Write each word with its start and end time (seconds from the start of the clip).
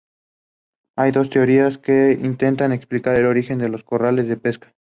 Hay 0.97 1.11
dos 1.11 1.29
teorías 1.29 1.77
que 1.77 2.13
intentan 2.19 2.71
explicar 2.71 3.19
el 3.19 3.27
origen 3.27 3.59
de 3.59 3.69
los 3.69 3.83
corrales 3.83 4.27
de 4.27 4.35
pesca. 4.35 4.73